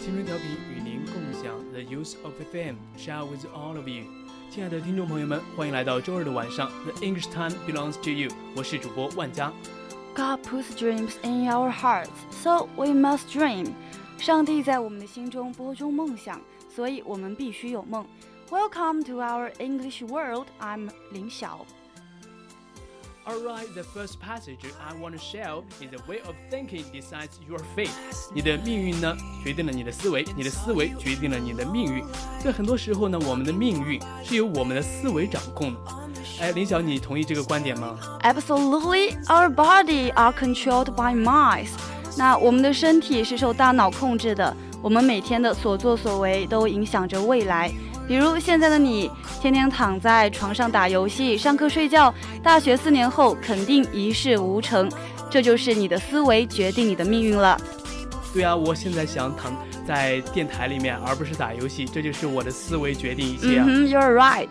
[0.00, 4.04] 青春调频与您共享 The Use of FM, share with all of you。
[4.50, 8.30] 亲爱的听众朋友们，欢迎来到周日的晚上，The English Time belongs to you。
[8.54, 9.52] 我是主播万佳。
[10.14, 13.72] God puts dreams in our hearts, so we must dream.
[14.18, 16.40] 上帝在我们的心中播种梦想，
[16.74, 18.06] 所以我们必须有梦。
[18.48, 20.46] Welcome to our English world.
[20.60, 21.66] I'm 林晓。
[23.23, 27.59] Alright, the first passage I want to share is the way of thinking decides your
[27.75, 27.91] fate。
[28.33, 32.03] 你的命运呢，决定了你的思维，你的思维决定了你的命运。
[32.43, 35.79] 在很多时候呢，我们的命运是由我们的思维掌控的。
[36.39, 41.69] 哎，林晓，你同意这个观点吗？Absolutely, our body are controlled by minds.
[42.17, 47.71] 那我们的身体是受大脑控制的，我们每天的所作所为都影响着未来。
[48.07, 49.09] 比如现在的你，
[49.41, 52.13] 天天躺在床上打游戏、上课睡觉，
[52.43, 54.91] 大学四年后肯定一事无成。
[55.29, 57.57] 这就是你的思维决定你的命运了。
[58.33, 59.53] 对啊，我现在想躺
[59.87, 63.65] 在电台里面，而不是打游戏，这就是我的思维决定一切啊。
[63.65, 64.49] ，You're right.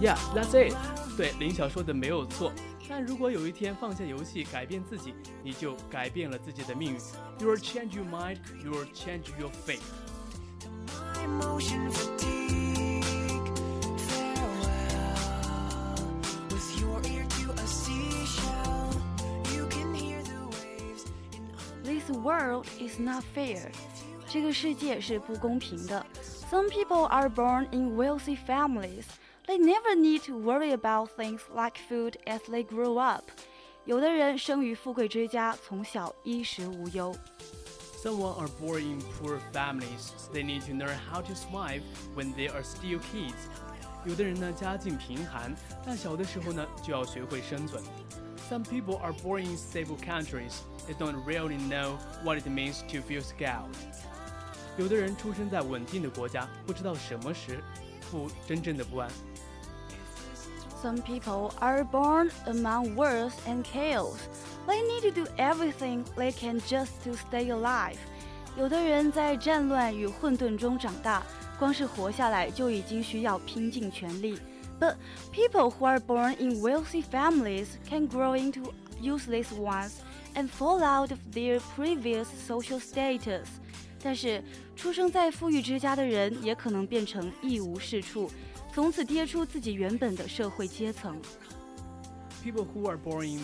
[0.00, 0.74] Yeah, that's it.
[1.16, 2.52] 对，林晓说的没有错。
[2.88, 6.98] 但如果有一天放下游戏，改变自己，你就改变了自己的命运。
[7.40, 9.80] You will change your mind, you will change your fate.
[22.23, 23.71] world is not fair.
[24.29, 26.05] 这个世界是不公平的。
[26.51, 29.05] Some people are born in wealthy families.
[29.45, 33.23] They never need to worry about things like food as they grow up.
[33.85, 37.15] 有的人生于富贵之家，从小衣食无忧。
[38.03, 40.11] Someone are born in poor families.
[40.33, 41.81] They need to learn how to survive
[42.15, 43.33] when they are still kids.
[44.05, 47.81] 有的人呢家境贫寒，但小的时候呢就要学会生存。
[48.51, 50.61] Some people are born in stable countries.
[50.87, 53.65] They don't really know what it means to feel scared.
[54.77, 57.63] 有的人出生在稳定的国家，不知道什么是
[58.09, 59.09] 不真正的不安。
[60.81, 64.17] Some people are born among wars and chaos.
[64.67, 67.97] They need to do everything they can just to stay alive.
[68.55, 71.23] 有的人在战乱与混沌中长大，
[71.57, 74.39] 光是活下来就已经需要拼尽全力。
[74.81, 74.95] But
[75.31, 80.01] people who are born in wealthy families can grow into useless ones
[80.35, 83.47] and fall out of their previous social status.
[84.03, 84.43] 但是，
[84.75, 88.29] 出生在富裕之家的人也可能变成一无是处，
[88.71, 91.19] 从此跌出自己原本的社会阶层。
[92.43, 93.41] People who are born in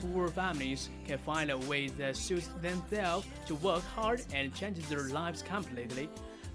[0.00, 5.08] poor families can find a way that suits themselves to work hard and change their
[5.10, 6.08] lives completely.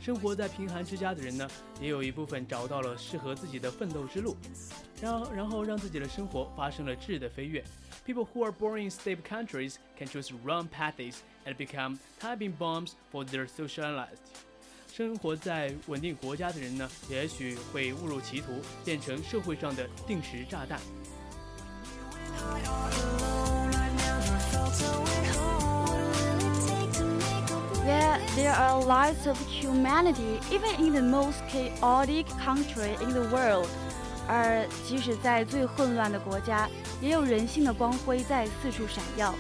[0.07, 1.51] 生活在贫寒之家的人呢，
[1.81, 4.37] 也有一部分找到了适合自己的奋斗之路，
[5.03, 7.65] 然后然后让自己的生活发生了质的飞跃。
[8.07, 13.25] People who are born in stable countries can choose wrong paths and become timing bombs for
[13.25, 14.21] their socialized.
[14.93, 20.79] 生活在稳定国家的人呢，也许会误入歧途，变成社会上的定时炸弹。
[28.36, 33.68] there are lots of humanity even in the most chaotic country in the world.
[34.28, 36.70] 而即使在最混乱的国家，
[37.02, 39.34] 也有人性的光辉在四处闪耀。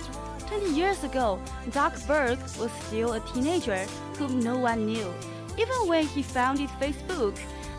[0.49, 1.37] Twenty years ago,
[1.71, 3.85] Zuckerberg was still a teenager
[4.19, 5.07] whom no one knew.
[5.55, 7.35] Even when he founded Facebook,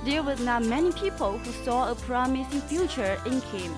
[0.06, 3.70] there were not many people who saw a promising future in him.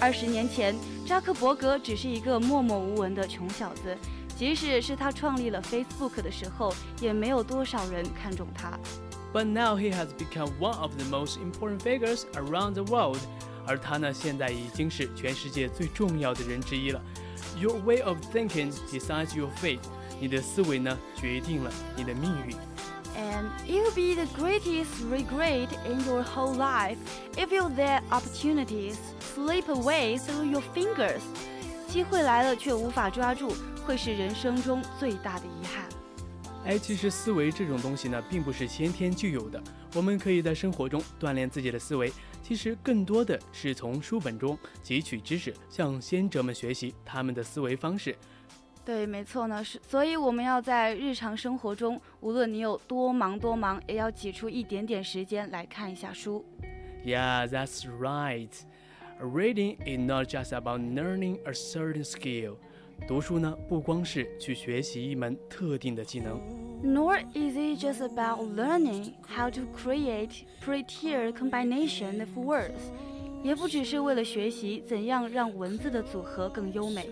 [0.00, 0.74] 二十年前，
[1.06, 3.96] 扎克伯格只是一个默默无闻的穷小子，
[4.38, 8.78] 即使是他创立了 Facebook 的时候，也没有多少人看中他。
[9.32, 13.18] But now he has become one of the most important figures around the world，
[13.66, 17.00] 而他呢，现在已经是全世界最重要的人之一了。
[17.58, 19.80] Your way of thinking decides your fate。
[20.20, 22.56] 你的思维呢，决定了你的命运。
[23.16, 26.96] And it will be the greatest regret in your whole life
[27.36, 28.96] if you let opportunities
[29.34, 31.20] slip away through your fingers.
[31.88, 35.85] 机会来了却无法抓住， 会是人生中最大的遗憾。
[36.65, 39.61] 哎，其实思维这种东西呢，并不是先天具有的，
[39.95, 42.11] 我们可以在生活中锻炼自己的思维。
[42.43, 48.15] 其实更多的是从书本中汲取知识，向先哲们学习他们的思维方式。
[48.83, 56.43] 对，没错呢，是，所以我们要在日常生活中，无论你有多忙多忙，也要挤出一点点时间来看一下书。
[57.05, 58.49] Yeah, that's right.
[59.21, 62.55] Reading is not just about learning a certain skill.
[63.06, 66.40] 读书呢，不光是去学习一门特定的技能。
[66.82, 72.92] Nor is it just about learning how to create prettier combination of words，
[73.42, 77.08] 也不只是为了学习怎样让文字的组合更优美。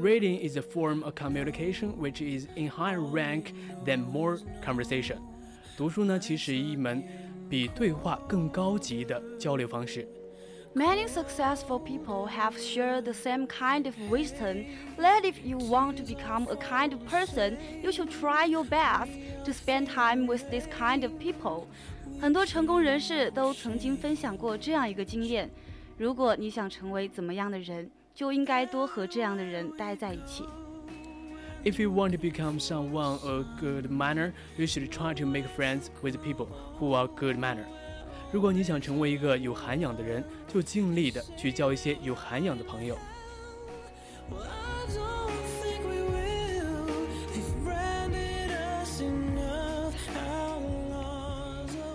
[0.00, 3.52] Reading is a form of communication which is in higher rank
[3.84, 5.16] than more conversation.
[5.76, 7.02] 读书呢，其实一门
[7.48, 10.08] 比对话更高级的交流方式。
[10.76, 14.64] Many successful people have shared the same kind of wisdom
[14.96, 19.10] that if you want to become a kind of person, you should try your best
[19.44, 21.66] to spend time with this kind of people.
[22.20, 25.50] 很多成功人士都曾经分享过这样一个经验：
[25.98, 30.44] 如果你想成为怎么样的人，就应该多和这样的人待在一起。
[31.64, 35.90] If you want to become someone of good manner, you should try to make friends
[36.02, 36.48] with people
[36.80, 37.66] who are good manner.
[38.29, 42.97] 如果你想成为一个有涵养的人，就尽力的去交一些有涵养的朋友。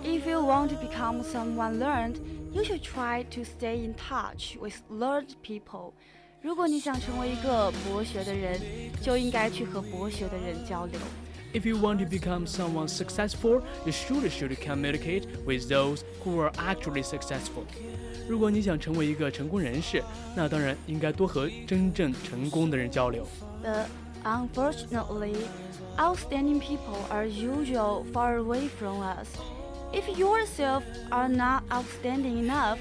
[0.03, 2.15] If you want to become someone learned,
[2.51, 5.93] you should try to stay in touch with learned people.
[6.41, 8.59] 如果你想成为一个博学的人，
[9.01, 10.99] 就应该去和博学的人交流。
[11.52, 17.02] If you want to become someone successful, you should should communicate with those who are actually
[17.02, 17.64] successful.
[18.28, 20.02] 如果你想成为一个成功人士，
[20.36, 23.26] 那当然应该多和真正成功的人交流。
[23.64, 23.86] But
[24.24, 25.36] unfortunately,
[25.96, 29.28] outstanding people are usually far away from us.
[29.92, 32.78] If yourself are not outstanding enough,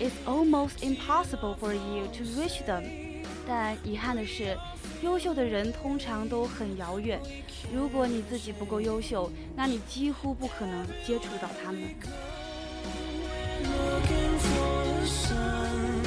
[0.00, 2.82] it's almost impossible for you to reach them.
[3.46, 4.56] 但遗憾的是，
[5.02, 7.20] 优秀的人通常都很遥远。
[7.72, 11.82] 如果你自己不够优秀，那你几乎不可能接触到他们。
[13.64, 16.02] looking for the sun.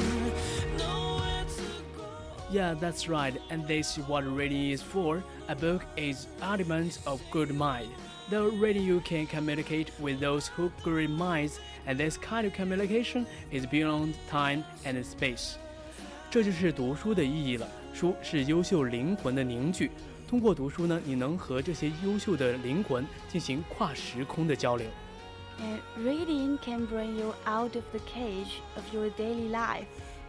[0.78, 1.62] Nowhere to
[1.96, 2.04] go.
[2.50, 5.22] Yeah, that's right, and this is what reading is for.
[5.48, 7.88] A book is element of good mind.
[8.30, 13.26] Though reading you can communicate with those who good minds, and this kind of communication
[13.50, 15.58] is beyond time and space.
[16.36, 17.68] 这就是读书的意义了。
[17.92, 19.90] 书是优秀灵魂的凝聚，
[20.28, 24.86] 通过读书呢，你能和这些优秀的灵魂进行跨时空的交流。
[25.60, 29.84] And reading can bring you out of the cage of your daily life.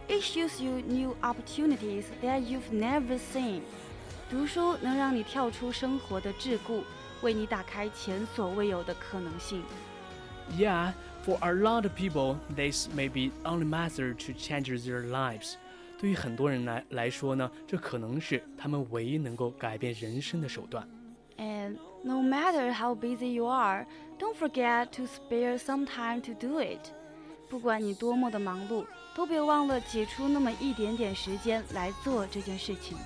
[0.06, 3.62] It shows you new opportunities that you've never seen.
[4.30, 6.82] 读书能让你跳出生活的桎梏，
[7.22, 9.62] 为你打开前所未有的可能性。
[10.58, 10.92] Yeah,
[11.24, 15.54] for a lot of people, this may be only method to change their lives.
[15.98, 20.86] 对于很多人来来说呢，这可能是他们唯一能够改变人生的手段。
[21.38, 23.86] And no matter how busy you are,
[24.18, 26.92] don't forget to spare some time to do it.
[27.48, 28.84] 不管你多么的忙碌，
[29.14, 32.96] 都别忘了挤出那么一点点时间来做这件事情。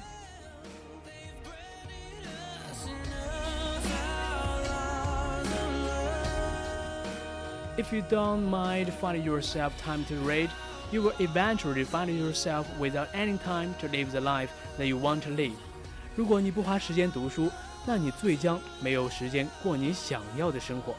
[7.76, 10.49] If you don't mind finding yourself time to read,
[10.94, 15.21] You will eventually find yourself without any time to live the life that you want
[15.21, 15.56] to live.
[16.16, 17.50] 如果你不花时间读书，
[17.88, 20.94] 那你最将没有时间过你想要的生活。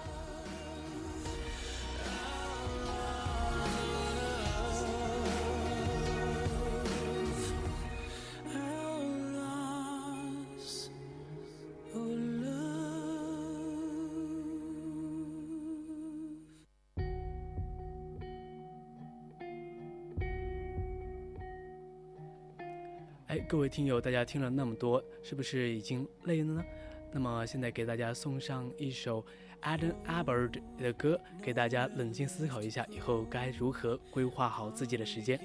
[23.41, 26.65] 各位听友，大家听了那么多，是不是已经累了呢？
[27.13, 29.25] 那么现在给大家送上一首
[29.63, 35.39] Adam Albert 的歌，给大家冷静思考一下，以后该如何规划好自己的时间。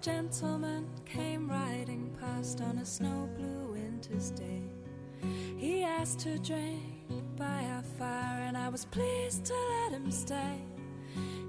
[0.00, 4.62] Gentleman came riding past on a snow blue winter's day.
[5.58, 6.80] He asked to drink
[7.36, 10.56] by our fire, and I was pleased to let him stay.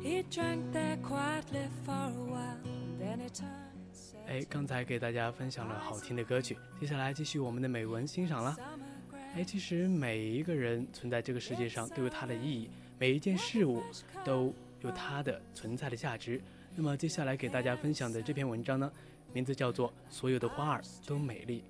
[0.02, 8.58] He drank there quietly for a while, and then he turned and said, 哎，刚才给大家分享了好听的歌曲，接下来继续我们的美文欣赏啦。
[8.58, 13.82] Summer grass 哎，其实每一个人存在这个世界上都有它的意义，每一件事物
[14.26, 16.42] 都有它的存在的价值。
[16.75, 18.91] 那么接下来给大家分享的这篇文章呢，
[19.33, 21.63] 名字叫做《所有的花儿都美丽》。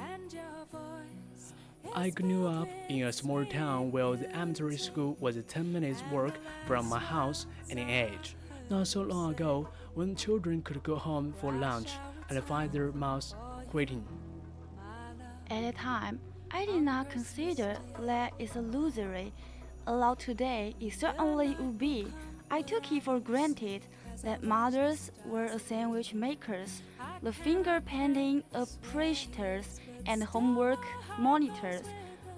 [0.00, 1.52] and your voice.
[1.94, 6.02] I grew up in a small town where the elementary school was a 10 minutes
[6.12, 6.34] walk
[6.66, 8.36] from my house and in age.
[8.68, 11.92] Not so long ago, when children could go home for lunch
[12.28, 13.34] and find their mouths
[13.70, 14.04] greeting.
[15.48, 16.18] At the time,
[16.50, 19.32] I did not consider that it's illusory.
[19.86, 22.08] Allowed today, it certainly would be.
[22.53, 23.83] I took it for granted
[24.23, 26.81] that mothers were sandwich makers,
[27.23, 30.83] the finger painting appreciators, and homework
[31.17, 31.83] monitors.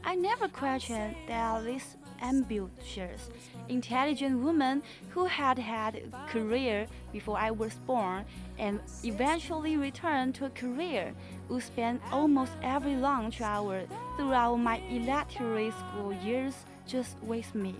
[0.04, 3.32] I never questioned that these ambitious,
[3.70, 8.24] intelligent women who had had a career before I was born
[8.60, 11.14] and eventually returned to a career
[11.50, 16.54] would spend almost every lunch hour throughout my elementary school years
[16.88, 17.74] just with me.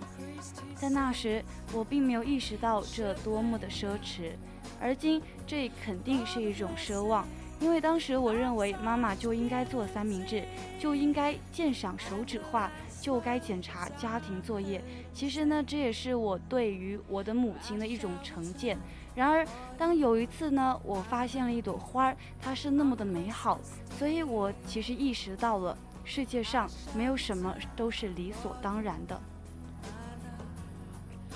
[0.74, 4.32] 在那时，我并没有意识到这多么的奢侈，
[4.80, 7.26] 而今这肯定是一种奢望。
[7.60, 10.44] 因为当时我认为妈妈就应该做三明治，
[10.78, 12.70] 就应该鉴赏手指画，
[13.00, 14.82] 就该检查家庭作业。
[15.14, 18.76] 其实呢，这也是我对于我的母亲的一种成见。
[19.14, 19.46] 然而，
[19.78, 23.60] 当有一次呢，我发现了一朵花儿，它是那么的美好，
[23.96, 29.20] 所以我其实意识到了世界上没有什么都是理所当然的。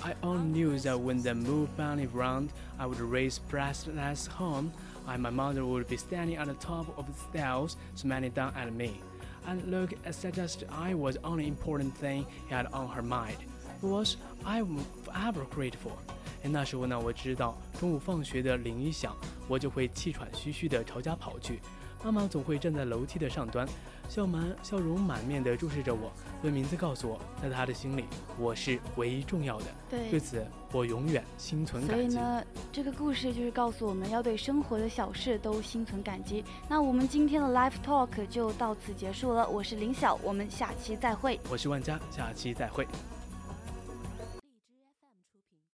[0.01, 4.71] I only knew that when the moon finally round, I would raise breathless home,
[5.05, 8.71] and my mother would be standing at the top of the stairs, smiling down at
[8.71, 9.01] me,
[9.45, 13.37] and look as suggested I was the only important thing he had on her mind.
[13.81, 15.97] Was I am forever grateful.
[16.43, 19.13] 哎，那时候呢，我知道中午放学的铃一响，
[19.49, 21.59] 我就会气喘吁吁地朝家跑去。
[22.03, 23.67] 妈妈总会站在楼梯的上端，
[24.07, 26.11] 笑满笑容满面地注视着我，
[26.43, 28.05] 用名字告诉我，在她的心里，
[28.37, 29.65] 我是唯一重要的。
[29.89, 30.19] 对对。
[30.19, 32.23] 此，我永远心存感激所以。
[32.23, 36.43] 呢，这个故事就是告诉我们要对生活的小事都心存感激。
[36.69, 41.39] 那我们今天的 live talk 就到此结束了，我是林晓，我们下期再会。
[41.49, 42.87] 我是万佳，下期再会。